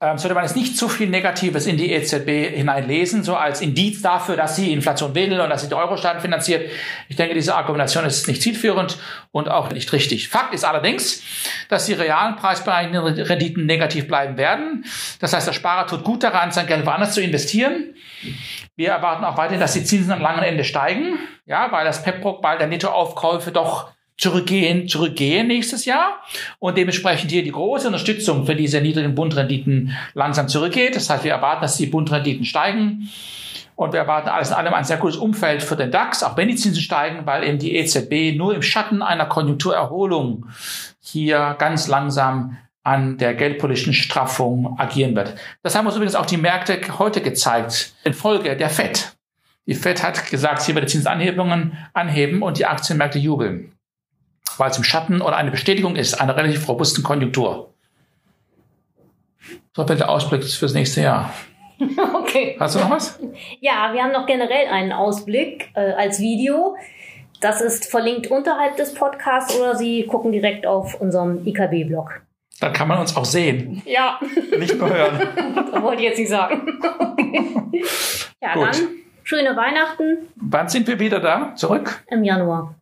ähm, 0.03 0.17
sollte 0.17 0.35
man 0.35 0.45
jetzt 0.45 0.57
nicht 0.57 0.79
zu 0.79 0.89
viel 0.89 1.09
Negatives 1.09 1.67
in 1.67 1.77
die 1.77 1.93
EZB 1.93 2.57
hineinlesen, 2.57 3.23
so 3.23 3.37
als 3.37 3.61
Indiz 3.61 4.01
dafür, 4.01 4.35
dass 4.35 4.57
sie 4.57 4.73
Inflation 4.73 5.15
will 5.15 5.39
und 5.39 5.51
dass 5.51 5.61
sie 5.61 5.69
die 5.69 5.75
Euro-Staaten 5.75 6.21
finanziert. 6.21 6.71
Ich 7.09 7.17
denke, 7.17 7.35
diese 7.35 7.55
Argumentation 7.55 8.07
ist 8.07 8.27
nicht 8.27 8.41
zielführend 8.41 8.97
und 9.31 9.51
auch 9.51 9.71
nicht 9.71 9.93
richtig. 9.93 10.29
Fakt 10.29 10.55
ist 10.55 10.65
allerdings, 10.65 11.23
dass 11.69 11.85
die 11.85 11.93
realen 11.93 12.37
preisbereinigenden 12.37 13.27
Renditen 13.27 13.67
negativ 13.67 14.09
bleiben 14.09 14.39
werden. 14.39 14.87
Das 15.21 15.35
heißt, 15.35 15.47
der 15.47 15.53
Sparer 15.53 15.87
tut 15.87 16.03
gut 16.03 16.23
daran, 16.23 16.51
sein 16.51 16.67
Geld 16.67 16.87
woanders 16.87 17.13
zu 17.13 17.21
investieren. 17.21 17.95
Wir 18.77 18.91
erwarten 18.91 19.25
auch 19.25 19.37
weiterhin, 19.37 19.61
dass 19.61 19.75
die 19.75 19.85
Zinsen 19.85 20.13
am 20.13 20.23
langen 20.23 20.43
Ende 20.43 20.65
steigen, 20.65 21.19
ja, 21.45 21.71
weil 21.73 21.85
das 21.85 22.03
PEPROC 22.03 22.41
bald 22.41 22.61
der 22.61 22.69
Nettoaufkäufe 22.69 23.53
doch 23.53 23.91
zurückgehen, 24.21 24.87
zurückgehen 24.87 25.47
nächstes 25.47 25.87
Jahr 25.87 26.21
und 26.59 26.77
dementsprechend 26.77 27.31
hier 27.31 27.43
die 27.43 27.53
große 27.53 27.87
Unterstützung 27.87 28.45
für 28.45 28.55
diese 28.55 28.81
niedrigen 28.83 29.15
Bundrenditen 29.15 29.97
langsam 30.13 30.47
zurückgeht. 30.47 30.95
Das 30.95 31.09
heißt, 31.09 31.25
wir 31.25 31.33
erwarten, 31.33 31.63
dass 31.63 31.79
die 31.79 31.87
Bundrenditen 31.87 32.45
steigen 32.45 33.09
und 33.77 33.95
wir 33.95 34.01
erwarten 34.01 34.29
alles 34.29 34.51
in 34.51 34.57
allem 34.57 34.75
ein 34.75 34.85
sehr 34.85 34.99
gutes 34.99 35.17
Umfeld 35.17 35.63
für 35.63 35.75
den 35.75 35.91
DAX, 35.91 36.23
auch 36.23 36.37
wenn 36.37 36.49
die 36.49 36.55
Zinsen 36.55 36.83
steigen, 36.83 37.25
weil 37.25 37.45
eben 37.45 37.59
die 37.59 37.75
EZB 37.77 38.37
nur 38.37 38.55
im 38.55 38.61
Schatten 38.61 39.01
einer 39.01 39.25
Konjunkturerholung 39.25 40.47
hier 41.01 41.57
ganz 41.59 41.89
langsam 41.89 42.59
an 42.83 43.17
der 43.17 43.33
geldpolitischen 43.33 43.95
Straffung 43.95 44.79
agieren 44.79 45.17
wird. 45.17 45.35
Das 45.63 45.75
haben 45.75 45.87
uns 45.87 45.97
übrigens 45.97 46.15
auch 46.15 46.27
die 46.27 46.37
Märkte 46.37 46.79
heute 46.99 47.23
gezeigt, 47.23 47.95
in 48.05 48.13
Folge 48.13 48.55
der 48.55 48.69
FED. 48.69 49.17
Die 49.67 49.75
FED 49.75 50.03
hat 50.03 50.31
gesagt, 50.31 50.61
sie 50.61 50.75
wird 50.75 50.85
die 50.85 50.93
Zinsanhebungen 50.93 51.79
anheben 51.95 52.43
und 52.43 52.59
die 52.59 52.67
Aktienmärkte 52.67 53.19
jubeln 53.19 53.73
weil 54.61 54.71
es 54.71 54.77
im 54.77 54.85
Schatten 54.85 55.23
oder 55.23 55.37
eine 55.37 55.51
Bestätigung 55.51 55.97
ist 55.97 56.21
einer 56.21 56.37
relativ 56.37 56.69
robusten 56.69 57.03
Konjunktur. 57.03 57.73
So 59.75 59.85
der 59.85 60.09
Ausblick 60.09 60.45
fürs 60.45 60.75
nächste 60.75 61.03
Jahr. 61.03 61.33
Okay. 62.15 62.57
Hast 62.61 62.75
du 62.77 62.79
noch 62.79 62.91
was? 62.91 63.19
Ja, 63.61 63.91
wir 63.95 64.03
haben 64.03 64.13
noch 64.13 64.27
generell 64.27 64.69
einen 64.69 64.93
Ausblick 64.93 65.71
äh, 65.75 65.93
als 65.95 66.21
Video. 66.21 66.77
Das 67.41 67.63
ist 67.63 67.91
verlinkt 67.91 68.27
unterhalb 68.31 68.77
des 68.77 68.93
Podcasts 68.93 69.59
oder 69.59 69.75
Sie 69.75 70.07
gucken 70.07 70.31
direkt 70.31 70.67
auf 70.67 71.01
unserem 71.01 71.45
IKB-Blog. 71.47 72.21
Dann 72.61 72.75
kann 72.75 72.87
man 72.87 72.99
uns 72.99 73.17
auch 73.17 73.25
sehen. 73.25 73.81
Ja. 73.87 74.21
Nicht 74.59 74.79
nur 74.79 74.91
hören. 74.91 75.27
das 75.73 75.83
wollte 75.83 76.03
ich 76.03 76.09
jetzt 76.09 76.19
nicht 76.19 76.29
sagen. 76.29 76.79
ja, 78.43 78.53
Gut. 78.53 78.75
dann 78.75 78.89
schöne 79.25 79.57
Weihnachten. 79.57 80.29
Wann 80.37 80.69
sind 80.69 80.87
wir 80.87 81.01
wieder 81.01 81.19
da? 81.19 81.55
Zurück? 81.57 82.05
Im 82.11 82.23
Januar. 82.23 82.75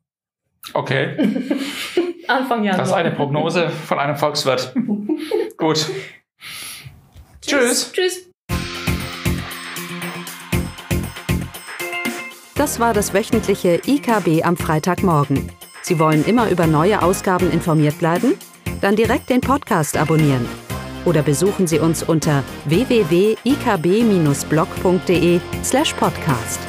Okay. 0.74 1.16
Anfang 2.28 2.64
Januar. 2.64 2.78
Das 2.78 2.88
ist 2.88 2.94
eine 2.94 3.10
Prognose 3.10 3.70
von 3.70 3.98
einem 3.98 4.16
Volkswirt. 4.16 4.74
Gut. 5.56 5.86
Tschüss. 7.40 7.92
Tschüss. 7.92 8.30
Das 12.54 12.80
war 12.80 12.92
das 12.92 13.14
wöchentliche 13.14 13.80
IKB 13.86 14.44
am 14.44 14.56
Freitagmorgen. 14.56 15.50
Sie 15.82 15.98
wollen 15.98 16.24
immer 16.24 16.50
über 16.50 16.66
neue 16.66 17.02
Ausgaben 17.02 17.50
informiert 17.50 17.98
bleiben? 17.98 18.34
Dann 18.80 18.96
direkt 18.96 19.30
den 19.30 19.40
Podcast 19.40 19.96
abonnieren. 19.96 20.46
Oder 21.04 21.22
besuchen 21.22 21.66
Sie 21.66 21.78
uns 21.78 22.02
unter 22.02 22.42
www.ikb-blog.de 22.66 25.40
slash 25.62 25.94
podcast. 25.94 26.60